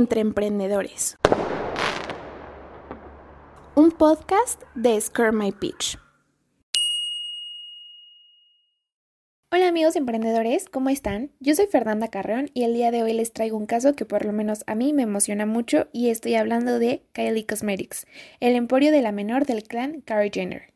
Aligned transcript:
entre 0.00 0.22
emprendedores. 0.22 1.18
Un 3.74 3.90
podcast 3.90 4.62
de 4.74 4.98
Scare 4.98 5.30
My 5.30 5.52
Pitch. 5.52 5.98
Hola 9.52 9.68
amigos 9.68 9.96
emprendedores, 9.96 10.70
¿cómo 10.70 10.88
están? 10.88 11.32
Yo 11.40 11.54
soy 11.54 11.66
Fernanda 11.66 12.08
Carreón 12.08 12.50
y 12.54 12.62
el 12.62 12.72
día 12.72 12.90
de 12.90 13.02
hoy 13.02 13.12
les 13.12 13.34
traigo 13.34 13.58
un 13.58 13.66
caso 13.66 13.94
que 13.94 14.06
por 14.06 14.24
lo 14.24 14.32
menos 14.32 14.64
a 14.66 14.74
mí 14.74 14.94
me 14.94 15.02
emociona 15.02 15.44
mucho 15.44 15.88
y 15.92 16.08
estoy 16.08 16.34
hablando 16.36 16.78
de 16.78 17.02
Kylie 17.12 17.44
Cosmetics, 17.44 18.06
el 18.38 18.56
emporio 18.56 18.92
de 18.92 19.02
la 19.02 19.12
menor 19.12 19.44
del 19.44 19.64
clan 19.64 20.00
Kylie 20.00 20.30
Jenner. 20.32 20.72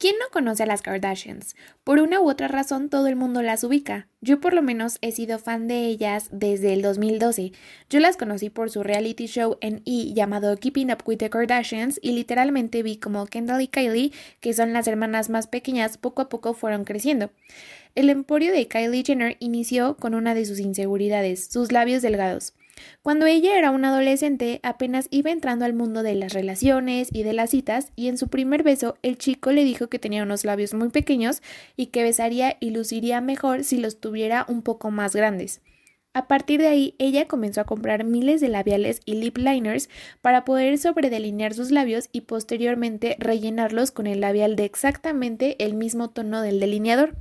¿Quién 0.00 0.16
no 0.18 0.30
conoce 0.32 0.62
a 0.62 0.66
las 0.66 0.80
Kardashians? 0.80 1.54
Por 1.84 1.98
una 1.98 2.22
u 2.22 2.30
otra 2.30 2.48
razón 2.48 2.88
todo 2.88 3.06
el 3.06 3.16
mundo 3.16 3.42
las 3.42 3.64
ubica. 3.64 4.08
Yo 4.22 4.40
por 4.40 4.54
lo 4.54 4.62
menos 4.62 4.96
he 5.02 5.12
sido 5.12 5.38
fan 5.38 5.68
de 5.68 5.84
ellas 5.84 6.30
desde 6.32 6.72
el 6.72 6.80
2012. 6.80 7.52
Yo 7.90 8.00
las 8.00 8.16
conocí 8.16 8.48
por 8.48 8.70
su 8.70 8.82
reality 8.82 9.26
show 9.26 9.58
en 9.60 9.82
E 9.84 10.14
llamado 10.14 10.56
Keeping 10.56 10.90
Up 10.90 11.02
with 11.04 11.18
the 11.18 11.28
Kardashians 11.28 12.00
y 12.00 12.12
literalmente 12.12 12.82
vi 12.82 12.96
como 12.96 13.26
Kendall 13.26 13.60
y 13.60 13.68
Kylie, 13.68 14.12
que 14.40 14.54
son 14.54 14.72
las 14.72 14.88
hermanas 14.88 15.28
más 15.28 15.48
pequeñas, 15.48 15.98
poco 15.98 16.22
a 16.22 16.30
poco 16.30 16.54
fueron 16.54 16.84
creciendo. 16.84 17.30
El 17.94 18.08
emporio 18.08 18.52
de 18.52 18.68
Kylie 18.68 19.04
Jenner 19.04 19.36
inició 19.38 19.98
con 19.98 20.14
una 20.14 20.32
de 20.32 20.46
sus 20.46 20.60
inseguridades, 20.60 21.44
sus 21.52 21.72
labios 21.72 22.00
delgados. 22.00 22.54
Cuando 23.02 23.26
ella 23.26 23.56
era 23.58 23.70
una 23.70 23.88
adolescente, 23.88 24.60
apenas 24.62 25.08
iba 25.10 25.30
entrando 25.30 25.64
al 25.64 25.72
mundo 25.72 26.02
de 26.02 26.14
las 26.14 26.32
relaciones 26.32 27.08
y 27.12 27.22
de 27.22 27.32
las 27.32 27.50
citas, 27.50 27.92
y 27.96 28.08
en 28.08 28.18
su 28.18 28.28
primer 28.28 28.62
beso 28.62 28.96
el 29.02 29.18
chico 29.18 29.52
le 29.52 29.64
dijo 29.64 29.88
que 29.88 29.98
tenía 29.98 30.22
unos 30.22 30.44
labios 30.44 30.74
muy 30.74 30.90
pequeños 30.90 31.42
y 31.76 31.86
que 31.86 32.02
besaría 32.02 32.56
y 32.60 32.70
luciría 32.70 33.20
mejor 33.20 33.64
si 33.64 33.78
los 33.78 34.00
tuviera 34.00 34.44
un 34.48 34.62
poco 34.62 34.90
más 34.90 35.14
grandes. 35.14 35.60
A 36.12 36.26
partir 36.26 36.60
de 36.60 36.66
ahí, 36.66 36.96
ella 36.98 37.28
comenzó 37.28 37.60
a 37.60 37.66
comprar 37.66 38.02
miles 38.02 38.40
de 38.40 38.48
labiales 38.48 39.00
y 39.04 39.14
lip 39.14 39.38
liners 39.38 39.88
para 40.20 40.44
poder 40.44 40.76
sobredelinear 40.76 41.54
sus 41.54 41.70
labios 41.70 42.08
y 42.10 42.22
posteriormente 42.22 43.16
rellenarlos 43.20 43.92
con 43.92 44.08
el 44.08 44.20
labial 44.20 44.56
de 44.56 44.64
exactamente 44.64 45.56
el 45.64 45.74
mismo 45.74 46.10
tono 46.10 46.42
del 46.42 46.58
delineador. 46.58 47.14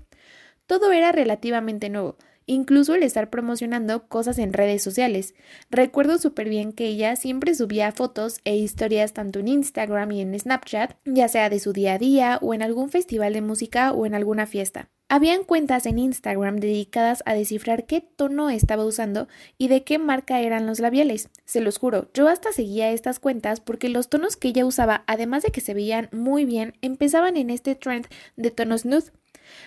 Todo 0.65 0.91
era 0.91 1.11
relativamente 1.11 1.89
nuevo, 1.89 2.17
incluso 2.49 2.95
el 2.95 3.03
estar 3.03 3.29
promocionando 3.29 4.07
cosas 4.07 4.39
en 4.39 4.53
redes 4.53 4.81
sociales. 4.81 5.35
Recuerdo 5.69 6.17
súper 6.17 6.49
bien 6.49 6.73
que 6.73 6.87
ella 6.87 7.15
siempre 7.15 7.53
subía 7.53 7.91
fotos 7.91 8.41
e 8.43 8.57
historias 8.57 9.13
tanto 9.13 9.39
en 9.39 9.47
Instagram 9.47 10.11
y 10.11 10.21
en 10.21 10.37
Snapchat, 10.37 10.95
ya 11.05 11.27
sea 11.27 11.49
de 11.49 11.59
su 11.59 11.73
día 11.73 11.93
a 11.93 11.97
día 11.99 12.39
o 12.41 12.55
en 12.55 12.63
algún 12.63 12.89
festival 12.89 13.33
de 13.33 13.41
música 13.41 13.91
o 13.91 14.07
en 14.07 14.15
alguna 14.15 14.47
fiesta. 14.47 14.89
Habían 15.11 15.43
cuentas 15.43 15.87
en 15.87 15.97
Instagram 15.97 16.57
dedicadas 16.57 17.23
a 17.25 17.33
descifrar 17.33 17.85
qué 17.87 18.01
tono 18.01 18.49
estaba 18.51 18.85
usando 18.85 19.27
y 19.57 19.67
de 19.67 19.83
qué 19.83 19.97
marca 19.97 20.39
eran 20.39 20.67
los 20.67 20.79
labiales. 20.79 21.29
Se 21.45 21.61
los 21.61 21.79
juro, 21.79 22.11
yo 22.13 22.27
hasta 22.27 22.51
seguía 22.51 22.91
estas 22.91 23.19
cuentas 23.19 23.59
porque 23.59 23.89
los 23.89 24.09
tonos 24.09 24.37
que 24.37 24.49
ella 24.49 24.67
usaba, 24.67 25.03
además 25.07 25.41
de 25.41 25.49
que 25.49 25.61
se 25.61 25.73
veían 25.73 26.09
muy 26.11 26.45
bien, 26.45 26.73
empezaban 26.81 27.37
en 27.37 27.49
este 27.49 27.73
trend 27.73 28.05
de 28.37 28.51
tonos 28.51 28.85
nude. 28.85 29.11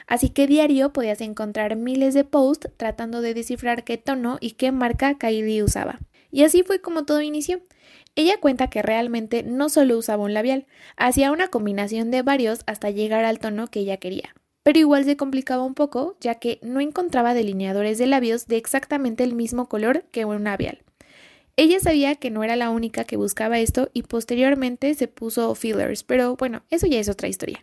Así 0.06 0.30
que 0.30 0.46
diario 0.46 0.92
podías 0.92 1.20
encontrar 1.20 1.76
miles 1.76 2.14
de 2.14 2.24
posts 2.24 2.70
tratando 2.76 3.20
de 3.20 3.34
descifrar 3.34 3.84
qué 3.84 3.98
tono 3.98 4.38
y 4.40 4.52
qué 4.52 4.72
marca 4.72 5.18
Kylie 5.18 5.62
usaba. 5.62 6.00
Y 6.30 6.44
así 6.44 6.62
fue 6.62 6.80
como 6.80 7.04
todo 7.04 7.20
inició. 7.20 7.60
Ella 8.14 8.38
cuenta 8.40 8.68
que 8.68 8.82
realmente 8.82 9.42
no 9.42 9.68
solo 9.68 9.96
usaba 9.96 10.24
un 10.24 10.34
labial, 10.34 10.66
hacía 10.96 11.32
una 11.32 11.48
combinación 11.48 12.10
de 12.10 12.22
varios 12.22 12.60
hasta 12.66 12.90
llegar 12.90 13.24
al 13.24 13.38
tono 13.38 13.68
que 13.68 13.80
ella 13.80 13.96
quería. 13.96 14.34
Pero 14.62 14.78
igual 14.78 15.04
se 15.04 15.16
complicaba 15.16 15.64
un 15.64 15.74
poco, 15.74 16.16
ya 16.20 16.36
que 16.36 16.58
no 16.62 16.80
encontraba 16.80 17.34
delineadores 17.34 17.98
de 17.98 18.06
labios 18.06 18.46
de 18.46 18.56
exactamente 18.56 19.24
el 19.24 19.34
mismo 19.34 19.68
color 19.68 20.04
que 20.12 20.24
un 20.24 20.44
labial. 20.44 20.82
Ella 21.56 21.80
sabía 21.80 22.14
que 22.14 22.30
no 22.30 22.44
era 22.44 22.56
la 22.56 22.70
única 22.70 23.04
que 23.04 23.16
buscaba 23.16 23.58
esto 23.58 23.90
y 23.92 24.02
posteriormente 24.02 24.94
se 24.94 25.08
puso 25.08 25.54
fillers, 25.54 26.02
pero 26.02 26.36
bueno, 26.36 26.62
eso 26.70 26.86
ya 26.86 26.98
es 26.98 27.08
otra 27.08 27.28
historia. 27.28 27.62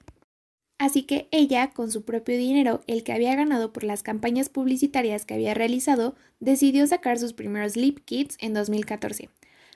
Así 0.80 1.04
que 1.04 1.28
ella, 1.32 1.72
con 1.72 1.92
su 1.92 2.04
propio 2.04 2.38
dinero, 2.38 2.82
el 2.88 3.04
que 3.04 3.12
había 3.12 3.36
ganado 3.36 3.74
por 3.74 3.84
las 3.84 4.02
campañas 4.02 4.48
publicitarias 4.48 5.26
que 5.26 5.34
había 5.34 5.54
realizado, 5.54 6.16
decidió 6.40 6.88
sacar 6.88 7.20
sus 7.20 7.34
primeros 7.34 7.76
lip 7.76 8.00
kits 8.06 8.38
en 8.40 8.54
2014. 8.54 9.30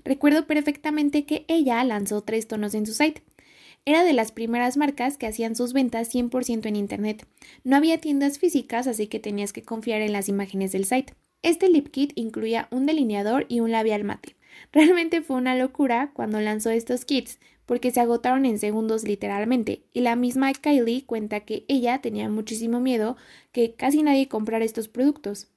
Recuerdo 0.06 0.48
perfectamente 0.48 1.26
que 1.26 1.44
ella 1.50 1.84
lanzó 1.84 2.22
tres 2.22 2.48
tonos 2.48 2.74
en 2.74 2.86
su 2.86 2.94
site. 2.94 3.22
Era 3.86 4.06
de 4.06 4.14
las 4.14 4.32
primeras 4.32 4.78
marcas 4.78 5.18
que 5.18 5.28
hacían 5.28 5.58
sus 5.58 5.74
ventas 5.74 6.10
100% 6.10 6.68
en 6.68 6.78
Internet. 6.78 7.28
No 7.66 7.76
había 7.76 8.00
tiendas 8.00 8.40
físicas, 8.40 8.88
así 8.88 9.08
que 9.08 9.20
tenías 9.20 9.52
que 9.52 9.62
confiar 9.62 10.02
en 10.02 10.14
las 10.14 10.30
imágenes 10.30 10.72
del 10.72 10.86
site. 10.86 11.14
Este 11.42 11.68
lip 11.68 11.90
kit 11.90 12.14
incluía 12.16 12.70
un 12.72 12.86
delineador 12.86 13.46
y 13.50 13.60
un 13.60 13.72
labial 13.72 14.06
mate. 14.06 14.38
Realmente 14.72 15.22
fue 15.22 15.38
una 15.38 15.56
locura 15.56 16.12
cuando 16.14 16.40
lanzó 16.40 16.70
estos 16.70 17.06
kits, 17.06 17.40
porque 17.66 17.92
se 17.92 18.00
agotaron 18.00 18.46
en 18.46 18.60
segundos 18.60 19.04
literalmente, 19.04 19.84
y 19.94 20.02
la 20.02 20.16
misma 20.16 20.52
Kylie 20.54 21.06
cuenta 21.06 21.42
que 21.42 21.66
ella 21.68 22.02
tenía 22.02 22.30
muchísimo 22.30 22.80
miedo 22.80 23.16
que 23.52 23.74
casi 23.76 24.04
nadie 24.04 24.28
comprara 24.28 24.66
estos 24.66 24.88
productos. 24.88 25.48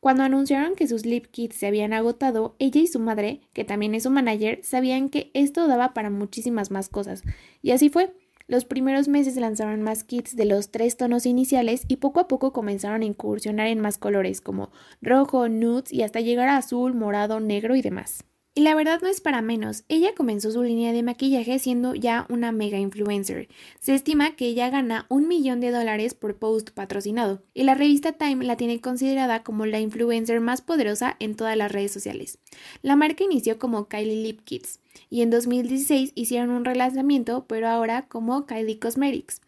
Cuando 0.00 0.24
anunciaron 0.24 0.74
que 0.74 0.88
sus 0.88 1.06
lip 1.06 1.26
kits 1.26 1.56
se 1.56 1.66
habían 1.66 1.92
agotado, 1.92 2.56
ella 2.58 2.80
y 2.80 2.88
su 2.88 2.98
madre, 2.98 3.42
que 3.52 3.64
también 3.64 3.94
es 3.94 4.02
su 4.02 4.10
manager, 4.10 4.60
sabían 4.64 5.08
que 5.08 5.30
esto 5.32 5.68
daba 5.68 5.94
para 5.94 6.10
muchísimas 6.10 6.70
más 6.70 6.88
cosas, 6.88 7.22
y 7.62 7.70
así 7.70 7.88
fue. 7.88 8.12
Los 8.52 8.66
primeros 8.66 9.08
meses 9.08 9.36
lanzaron 9.36 9.80
más 9.80 10.04
kits 10.04 10.36
de 10.36 10.44
los 10.44 10.70
tres 10.70 10.98
tonos 10.98 11.24
iniciales 11.24 11.86
y 11.88 11.96
poco 11.96 12.20
a 12.20 12.28
poco 12.28 12.52
comenzaron 12.52 13.00
a 13.00 13.06
incursionar 13.06 13.68
en 13.68 13.80
más 13.80 13.96
colores 13.96 14.42
como 14.42 14.70
rojo, 15.00 15.48
nudes 15.48 15.90
y 15.90 16.02
hasta 16.02 16.20
llegar 16.20 16.48
a 16.48 16.58
azul, 16.58 16.92
morado, 16.92 17.40
negro 17.40 17.76
y 17.76 17.80
demás. 17.80 18.26
Y 18.54 18.60
la 18.60 18.74
verdad 18.74 19.00
no 19.00 19.08
es 19.08 19.22
para 19.22 19.40
menos, 19.40 19.84
ella 19.88 20.14
comenzó 20.14 20.50
su 20.50 20.62
línea 20.62 20.92
de 20.92 21.02
maquillaje 21.02 21.58
siendo 21.58 21.94
ya 21.94 22.26
una 22.28 22.52
mega 22.52 22.78
influencer. 22.78 23.48
Se 23.80 23.94
estima 23.94 24.36
que 24.36 24.44
ella 24.44 24.68
gana 24.68 25.06
un 25.08 25.26
millón 25.26 25.60
de 25.60 25.70
dólares 25.70 26.12
por 26.12 26.36
post 26.36 26.68
patrocinado, 26.68 27.42
y 27.54 27.62
la 27.62 27.74
revista 27.74 28.12
Time 28.12 28.44
la 28.44 28.58
tiene 28.58 28.82
considerada 28.82 29.42
como 29.42 29.64
la 29.64 29.80
influencer 29.80 30.40
más 30.40 30.60
poderosa 30.60 31.16
en 31.18 31.34
todas 31.34 31.56
las 31.56 31.72
redes 31.72 31.92
sociales. 31.92 32.40
La 32.82 32.94
marca 32.94 33.24
inició 33.24 33.58
como 33.58 33.88
Kylie 33.88 34.22
Lip 34.22 34.42
Kits, 34.44 34.80
y 35.08 35.22
en 35.22 35.30
2016 35.30 36.12
hicieron 36.14 36.50
un 36.50 36.66
relanzamiento, 36.66 37.46
pero 37.46 37.68
ahora 37.68 38.06
como 38.06 38.44
Kylie 38.44 38.78
Cosmetics. 38.78 39.40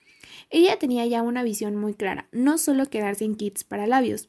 Ella 0.50 0.78
tenía 0.78 1.06
ya 1.06 1.22
una 1.22 1.42
visión 1.42 1.76
muy 1.76 1.94
clara, 1.94 2.28
no 2.32 2.58
solo 2.58 2.86
quedarse 2.86 3.24
en 3.24 3.34
kits 3.34 3.64
para 3.64 3.86
labios. 3.86 4.28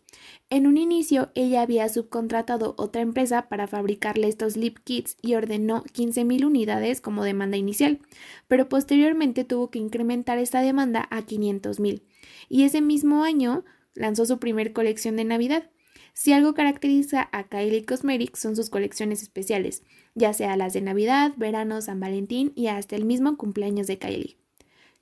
En 0.49 0.67
un 0.67 0.77
inicio, 0.77 1.31
ella 1.35 1.61
había 1.61 1.87
subcontratado 1.89 2.75
otra 2.77 3.01
empresa 3.01 3.49
para 3.49 3.67
fabricarle 3.67 4.27
estos 4.27 4.57
lip 4.57 4.79
kits 4.83 5.17
y 5.21 5.35
ordenó 5.35 5.83
15.000 5.83 6.45
unidades 6.45 7.01
como 7.01 7.23
demanda 7.23 7.57
inicial, 7.57 7.99
pero 8.47 8.69
posteriormente 8.69 9.43
tuvo 9.43 9.69
que 9.69 9.79
incrementar 9.79 10.37
esta 10.37 10.61
demanda 10.61 11.07
a 11.11 11.21
500.000. 11.21 12.01
Y 12.49 12.63
ese 12.63 12.81
mismo 12.81 13.23
año 13.23 13.63
lanzó 13.93 14.25
su 14.25 14.39
primer 14.39 14.73
colección 14.73 15.15
de 15.15 15.25
Navidad. 15.25 15.69
Si 16.13 16.31
algo 16.31 16.53
caracteriza 16.53 17.27
a 17.31 17.47
Kylie 17.47 17.85
Cosmetics 17.85 18.39
son 18.39 18.55
sus 18.55 18.69
colecciones 18.69 19.21
especiales, 19.21 19.83
ya 20.13 20.33
sea 20.33 20.55
las 20.55 20.73
de 20.73 20.81
Navidad, 20.81 21.33
verano, 21.35 21.81
San 21.81 21.99
Valentín 21.99 22.53
y 22.55 22.67
hasta 22.67 22.95
el 22.95 23.03
mismo 23.05 23.37
cumpleaños 23.37 23.87
de 23.87 23.97
Kylie. 23.97 24.37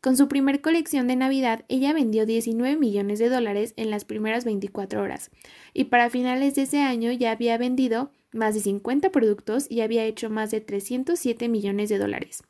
Con 0.04 0.18
su 0.18 0.28
primer 0.28 0.60
colección 0.60 1.08
de 1.08 1.16
Navidad, 1.16 1.64
ella 1.70 1.94
vendió 1.94 2.26
19 2.26 2.76
millones 2.76 3.20
de 3.20 3.30
dólares 3.30 3.74
en 3.78 3.90
las 3.90 4.04
primeras 4.04 4.44
24 4.44 5.02
horas, 5.02 5.32
y 5.74 5.86
para 5.86 6.10
finales 6.10 6.56
de 6.56 6.64
ese 6.64 6.82
año 6.82 7.14
ya 7.14 7.32
había 7.32 7.58
vendido 7.58 8.12
más 8.34 8.54
de 8.54 8.60
50 8.60 9.14
productos 9.14 9.66
y 9.72 9.80
había 9.80 10.04
hecho 10.04 10.30
más 10.30 10.52
de 10.52 10.60
307 10.60 11.48
millones 11.48 11.88
de 11.88 12.00
dólares. 12.00 12.44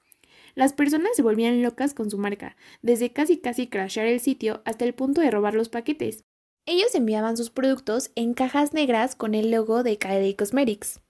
Las 0.56 0.74
personas 0.74 1.12
se 1.16 1.22
volvían 1.22 1.62
locas 1.62 1.94
con 1.94 2.10
su 2.10 2.18
marca, 2.18 2.58
desde 2.82 3.14
casi 3.14 3.38
casi 3.38 3.68
crashear 3.68 4.08
el 4.08 4.20
sitio 4.20 4.64
hasta 4.66 4.86
el 4.86 4.96
punto 4.96 5.22
de 5.22 5.30
robar 5.30 5.54
los 5.54 5.70
paquetes. 5.70 6.24
Ellos 6.66 6.96
enviaban 6.96 7.38
sus 7.38 7.52
productos 7.52 8.10
en 8.16 8.34
cajas 8.34 8.74
negras 8.74 9.16
con 9.16 9.36
el 9.36 9.52
logo 9.52 9.84
de 9.84 10.00
Kylie 10.00 10.36
Cosmetics. 10.36 11.02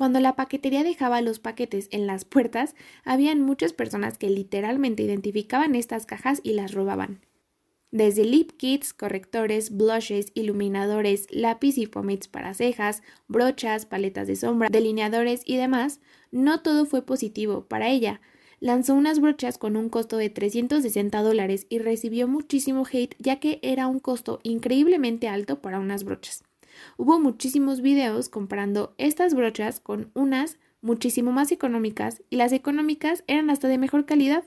Cuando 0.00 0.18
la 0.18 0.34
paquetería 0.34 0.82
dejaba 0.82 1.20
los 1.20 1.40
paquetes 1.40 1.88
en 1.90 2.06
las 2.06 2.24
puertas, 2.24 2.74
habían 3.04 3.42
muchas 3.42 3.74
personas 3.74 4.16
que 4.16 4.30
literalmente 4.30 5.02
identificaban 5.02 5.74
estas 5.74 6.06
cajas 6.06 6.40
y 6.42 6.54
las 6.54 6.72
robaban. 6.72 7.20
Desde 7.90 8.24
lip 8.24 8.52
kits, 8.56 8.94
correctores, 8.94 9.76
blushes, 9.76 10.32
iluminadores, 10.32 11.26
lápiz 11.28 11.76
y 11.76 11.86
pomades 11.86 12.28
para 12.28 12.54
cejas, 12.54 13.02
brochas, 13.28 13.84
paletas 13.84 14.26
de 14.26 14.36
sombra, 14.36 14.70
delineadores 14.70 15.42
y 15.44 15.58
demás, 15.58 16.00
no 16.30 16.62
todo 16.62 16.86
fue 16.86 17.04
positivo 17.04 17.66
para 17.66 17.90
ella. 17.90 18.22
Lanzó 18.58 18.94
unas 18.94 19.20
brochas 19.20 19.58
con 19.58 19.76
un 19.76 19.90
costo 19.90 20.16
de 20.16 20.30
360 20.30 21.20
dólares 21.20 21.66
y 21.68 21.78
recibió 21.78 22.26
muchísimo 22.26 22.86
hate 22.90 23.16
ya 23.18 23.38
que 23.38 23.60
era 23.62 23.86
un 23.86 24.00
costo 24.00 24.40
increíblemente 24.44 25.28
alto 25.28 25.60
para 25.60 25.78
unas 25.78 26.04
brochas. 26.04 26.42
Hubo 26.96 27.18
muchísimos 27.18 27.80
videos 27.80 28.28
comparando 28.28 28.94
estas 28.98 29.34
brochas 29.34 29.80
con 29.80 30.10
unas 30.14 30.58
muchísimo 30.82 31.32
más 31.32 31.52
económicas 31.52 32.22
y 32.30 32.36
las 32.36 32.52
económicas 32.52 33.24
eran 33.26 33.50
hasta 33.50 33.68
de 33.68 33.78
mejor 33.78 34.06
calidad. 34.06 34.44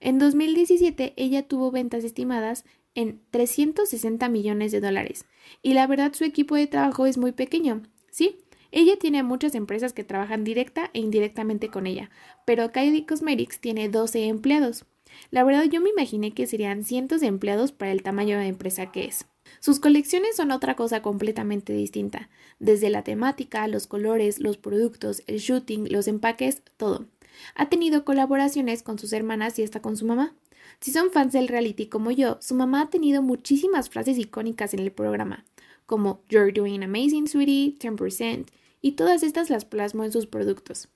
En 0.00 0.18
2017 0.18 1.14
ella 1.16 1.46
tuvo 1.46 1.70
ventas 1.70 2.04
estimadas 2.04 2.64
en 2.94 3.20
360 3.30 4.28
millones 4.28 4.72
de 4.72 4.80
dólares. 4.80 5.26
Y 5.62 5.74
la 5.74 5.86
verdad 5.86 6.12
su 6.14 6.24
equipo 6.24 6.56
de 6.56 6.66
trabajo 6.66 7.06
es 7.06 7.18
muy 7.18 7.32
pequeño. 7.32 7.82
Sí, 8.10 8.40
ella 8.72 8.96
tiene 8.98 9.22
muchas 9.22 9.54
empresas 9.54 9.92
que 9.92 10.04
trabajan 10.04 10.44
directa 10.44 10.90
e 10.92 11.00
indirectamente 11.00 11.68
con 11.68 11.86
ella, 11.86 12.10
pero 12.44 12.70
Kylie 12.70 13.06
Cosmetics 13.06 13.60
tiene 13.60 13.88
12 13.88 14.26
empleados. 14.26 14.84
La 15.30 15.44
verdad 15.44 15.64
yo 15.64 15.80
me 15.80 15.90
imaginé 15.90 16.32
que 16.32 16.46
serían 16.46 16.84
cientos 16.84 17.20
de 17.20 17.26
empleados 17.26 17.72
para 17.72 17.92
el 17.92 18.02
tamaño 18.02 18.38
de 18.38 18.46
empresa 18.46 18.92
que 18.92 19.06
es. 19.06 19.26
Sus 19.60 19.78
colecciones 19.78 20.36
son 20.36 20.52
otra 20.52 20.74
cosa 20.74 21.02
completamente 21.02 21.74
distinta, 21.74 22.30
desde 22.58 22.88
la 22.88 23.04
temática, 23.04 23.68
los 23.68 23.86
colores, 23.86 24.40
los 24.40 24.56
productos, 24.56 25.22
el 25.26 25.38
shooting, 25.38 25.92
los 25.92 26.08
empaques, 26.08 26.62
todo. 26.78 27.06
Ha 27.54 27.68
tenido 27.68 28.06
colaboraciones 28.06 28.82
con 28.82 28.98
sus 28.98 29.12
hermanas 29.12 29.58
y 29.58 29.62
hasta 29.62 29.82
con 29.82 29.98
su 29.98 30.06
mamá. 30.06 30.34
Si 30.80 30.92
son 30.92 31.10
fans 31.10 31.34
del 31.34 31.46
reality 31.46 31.88
como 31.88 32.10
yo, 32.10 32.38
su 32.40 32.54
mamá 32.54 32.82
ha 32.82 32.90
tenido 32.90 33.20
muchísimas 33.20 33.90
frases 33.90 34.16
icónicas 34.16 34.72
en 34.72 34.80
el 34.80 34.92
programa, 34.92 35.44
como 35.84 36.22
You're 36.30 36.52
doing 36.52 36.82
amazing, 36.82 37.28
sweetie, 37.28 37.76
10%, 37.78 38.46
y 38.80 38.92
todas 38.92 39.22
estas 39.22 39.50
las 39.50 39.66
plasmó 39.66 40.04
en 40.04 40.12
sus 40.12 40.26
productos. 40.26 40.88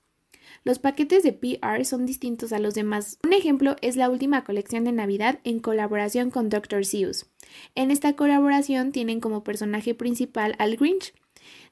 Los 0.63 0.79
paquetes 0.79 1.23
de 1.23 1.33
PR 1.33 1.83
son 1.85 2.05
distintos 2.05 2.53
a 2.53 2.59
los 2.59 2.73
demás. 2.73 3.19
Un 3.23 3.33
ejemplo 3.33 3.75
es 3.81 3.95
la 3.95 4.09
última 4.09 4.43
colección 4.43 4.83
de 4.83 4.91
Navidad 4.91 5.39
en 5.43 5.59
colaboración 5.59 6.31
con 6.31 6.49
Dr. 6.49 6.85
Seuss. 6.85 7.27
En 7.75 7.91
esta 7.91 8.15
colaboración 8.15 8.91
tienen 8.91 9.19
como 9.19 9.43
personaje 9.43 9.93
principal 9.93 10.55
al 10.59 10.75
Grinch. 10.77 11.13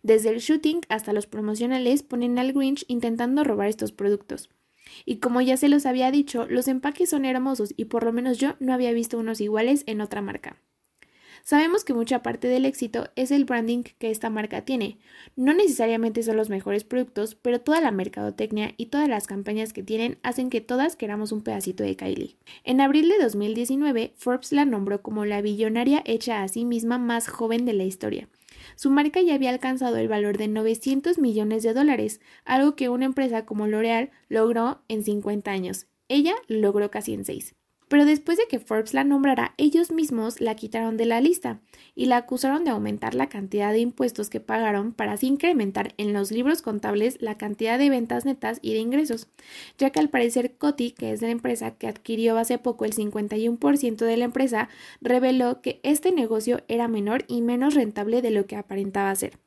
Desde 0.03 0.29
el 0.29 0.39
shooting 0.39 0.81
hasta 0.89 1.13
los 1.13 1.27
promocionales 1.27 2.03
ponen 2.03 2.37
al 2.37 2.53
Grinch 2.53 2.85
intentando 2.87 3.43
robar 3.43 3.69
estos 3.69 3.91
productos. 3.91 4.49
Y 5.05 5.17
como 5.17 5.41
ya 5.41 5.57
se 5.57 5.69
los 5.69 5.85
había 5.85 6.11
dicho, 6.11 6.45
los 6.47 6.67
empaques 6.67 7.09
son 7.09 7.25
hermosos 7.25 7.73
y 7.77 7.85
por 7.85 8.03
lo 8.03 8.13
menos 8.13 8.37
yo 8.37 8.55
no 8.59 8.73
había 8.73 8.91
visto 8.91 9.17
unos 9.17 9.41
iguales 9.41 9.83
en 9.87 10.01
otra 10.01 10.21
marca. 10.21 10.57
Sabemos 11.45 11.83
que 11.83 11.93
mucha 11.93 12.23
parte 12.23 12.47
del 12.47 12.65
éxito 12.65 13.09
es 13.17 13.29
el 13.29 13.43
branding 13.43 13.83
que 13.83 14.11
esta 14.11 14.29
marca 14.29 14.63
tiene. 14.63 14.97
No 15.35 15.53
necesariamente 15.53 16.23
son 16.23 16.37
los 16.37 16.49
mejores 16.49 16.85
productos, 16.85 17.35
pero 17.35 17.59
toda 17.59 17.81
la 17.81 17.91
mercadotecnia 17.91 18.73
y 18.77 18.85
todas 18.85 19.09
las 19.09 19.27
campañas 19.27 19.73
que 19.73 19.83
tienen 19.83 20.19
hacen 20.23 20.49
que 20.49 20.61
todas 20.61 20.95
queramos 20.95 21.33
un 21.33 21.43
pedacito 21.43 21.83
de 21.83 21.97
Kylie. 21.97 22.37
En 22.63 22.79
abril 22.79 23.09
de 23.09 23.21
2019, 23.21 24.13
Forbes 24.15 24.53
la 24.53 24.63
nombró 24.63 25.01
como 25.01 25.25
la 25.25 25.41
billonaria 25.41 26.01
hecha 26.05 26.43
a 26.43 26.47
sí 26.47 26.63
misma 26.63 26.97
más 26.97 27.27
joven 27.27 27.65
de 27.65 27.73
la 27.73 27.83
historia. 27.83 28.29
Su 28.77 28.89
marca 28.89 29.21
ya 29.21 29.35
había 29.35 29.49
alcanzado 29.49 29.97
el 29.97 30.07
valor 30.07 30.37
de 30.37 30.47
900 30.47 31.17
millones 31.17 31.63
de 31.63 31.73
dólares, 31.73 32.21
algo 32.45 32.77
que 32.77 32.87
una 32.87 33.03
empresa 33.03 33.45
como 33.45 33.67
L'Oreal 33.67 34.11
logró 34.29 34.81
en 34.87 35.03
50 35.03 35.51
años. 35.51 35.87
Ella 36.07 36.35
lo 36.47 36.59
logró 36.59 36.89
casi 36.89 37.13
en 37.13 37.25
6. 37.25 37.53
Pero 37.93 38.05
después 38.05 38.39
de 38.39 38.47
que 38.47 38.57
Forbes 38.57 38.95
la 38.95 39.03
nombrara, 39.03 39.53
ellos 39.57 39.91
mismos 39.91 40.41
la 40.41 40.55
quitaron 40.55 40.97
de 40.97 41.05
la 41.05 41.21
lista 41.21 41.59
y 41.93 42.07
la 42.07 42.17
acusaron 42.17 42.63
de 42.63 42.71
aumentar 42.71 43.13
la 43.13 43.29
cantidad 43.29 43.71
de 43.71 43.81
impuestos 43.81 44.31
que 44.31 44.39
pagaron 44.39 44.93
para 44.93 45.11
así 45.11 45.27
incrementar 45.27 45.93
en 45.97 46.11
los 46.11 46.31
libros 46.31 46.63
contables 46.63 47.21
la 47.21 47.37
cantidad 47.37 47.77
de 47.77 47.91
ventas 47.91 48.25
netas 48.25 48.57
y 48.63 48.73
de 48.73 48.79
ingresos, 48.79 49.27
ya 49.77 49.91
que 49.91 49.99
al 49.99 50.09
parecer 50.09 50.57
Coty, 50.57 50.89
que 50.89 51.11
es 51.11 51.21
la 51.21 51.29
empresa 51.29 51.77
que 51.77 51.85
adquirió 51.85 52.35
hace 52.39 52.57
poco 52.57 52.85
el 52.85 52.95
51% 52.95 53.97
de 53.97 54.17
la 54.17 54.25
empresa, 54.25 54.69
reveló 54.99 55.61
que 55.61 55.79
este 55.83 56.11
negocio 56.11 56.63
era 56.67 56.87
menor 56.87 57.25
y 57.27 57.43
menos 57.43 57.75
rentable 57.75 58.23
de 58.23 58.31
lo 58.31 58.47
que 58.47 58.55
aparentaba 58.55 59.13
ser. 59.13 59.37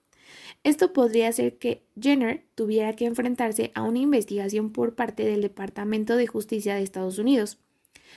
Esto 0.63 0.93
podría 0.93 1.27
hacer 1.27 1.59
que 1.59 1.83
Jenner 2.01 2.45
tuviera 2.55 2.95
que 2.95 3.07
enfrentarse 3.07 3.73
a 3.75 3.83
una 3.83 3.99
investigación 3.99 4.71
por 4.71 4.95
parte 4.95 5.25
del 5.25 5.43
Departamento 5.43 6.17
de 6.17 6.29
Justicia 6.29 6.77
de 6.77 6.85
Estados 6.85 7.19
Unidos. 7.19 7.59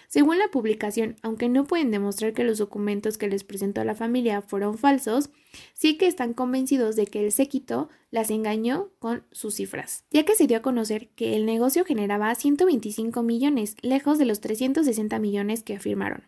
Según 0.08 0.40
la 0.40 0.50
publicación, 0.50 1.18
aunque 1.22 1.50
no 1.50 1.66
pueden 1.66 1.92
demostrar 1.92 2.34
que 2.34 2.44
los 2.44 2.58
documentos 2.58 3.18
que 3.18 3.28
les 3.28 3.44
presentó 3.44 3.84
la 3.84 3.96
familia 3.96 4.42
fueron 4.42 4.78
falsos, 4.78 5.30
sí 5.74 5.98
que 5.98 6.08
están 6.08 6.34
convencidos 6.34 6.96
de 6.96 7.06
que 7.06 7.24
el 7.24 7.32
séquito 7.32 7.90
las 8.12 8.32
engañó 8.32 8.90
con 9.00 9.24
sus 9.32 9.56
cifras, 9.56 10.04
ya 10.12 10.26
que 10.26 10.36
se 10.36 10.48
dio 10.48 10.58
a 10.58 10.62
conocer 10.62 11.10
que 11.10 11.36
el 11.36 11.46
negocio 11.46 11.86
generaba 11.86 12.34
125 12.34 13.22
millones, 13.24 13.76
lejos 13.82 14.18
de 14.18 14.26
los 14.26 14.42
360 14.42 15.20
millones 15.20 15.64
que 15.64 15.76
afirmaron. 15.76 16.24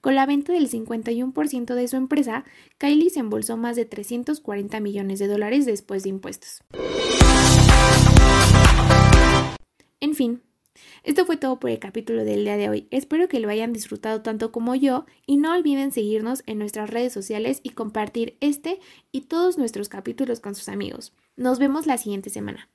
Con 0.00 0.14
la 0.14 0.26
venta 0.26 0.52
del 0.52 0.70
51% 0.70 1.74
de 1.74 1.88
su 1.88 1.96
empresa, 1.96 2.44
Kylie 2.78 3.10
se 3.10 3.20
embolsó 3.20 3.56
más 3.56 3.76
de 3.76 3.84
340 3.84 4.80
millones 4.80 5.18
de 5.18 5.26
dólares 5.26 5.66
después 5.66 6.02
de 6.02 6.10
impuestos. 6.10 6.62
En 10.00 10.14
fin, 10.14 10.42
esto 11.02 11.24
fue 11.26 11.36
todo 11.36 11.58
por 11.58 11.70
el 11.70 11.78
capítulo 11.78 12.24
del 12.24 12.44
día 12.44 12.56
de 12.56 12.68
hoy. 12.68 12.88
Espero 12.90 13.28
que 13.28 13.40
lo 13.40 13.48
hayan 13.48 13.72
disfrutado 13.72 14.22
tanto 14.22 14.52
como 14.52 14.74
yo 14.74 15.06
y 15.26 15.36
no 15.36 15.52
olviden 15.52 15.92
seguirnos 15.92 16.42
en 16.46 16.58
nuestras 16.58 16.90
redes 16.90 17.12
sociales 17.12 17.60
y 17.62 17.70
compartir 17.70 18.36
este 18.40 18.80
y 19.12 19.22
todos 19.22 19.58
nuestros 19.58 19.88
capítulos 19.88 20.40
con 20.40 20.54
sus 20.54 20.68
amigos. 20.68 21.12
Nos 21.36 21.58
vemos 21.58 21.86
la 21.86 21.98
siguiente 21.98 22.30
semana. 22.30 22.68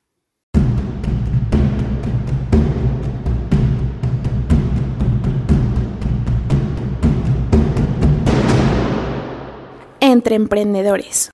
Entre 9.99 10.35
Emprendedores. 10.35 11.31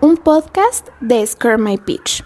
Un 0.00 0.16
podcast 0.16 0.88
de 1.00 1.26
Scare 1.26 1.58
My 1.58 1.76
Pitch. 1.76 2.22